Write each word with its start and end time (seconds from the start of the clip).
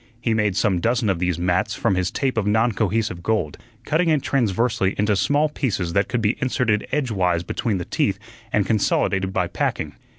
He 0.19 0.33
made 0.33 0.55
some 0.55 0.79
dozen 0.79 1.11
of 1.11 1.19
these 1.19 1.37
"mats" 1.37 1.75
from 1.75 1.93
his 1.93 2.09
tape 2.09 2.35
of 2.35 2.47
non 2.47 2.71
cohesive 2.71 3.21
gold, 3.21 3.59
cutting 3.85 4.09
it 4.09 4.23
transversely 4.23 4.95
into 4.97 5.15
small 5.15 5.47
pieces 5.47 5.93
that 5.93 6.07
could 6.07 6.23
be 6.23 6.37
inserted 6.41 6.87
edgewise 6.91 7.43
between 7.43 7.77
the 7.77 7.85
teeth 7.85 8.17
and 8.51 8.65
consolidated 8.65 9.31
by 9.31 9.45
packing. 9.45 9.93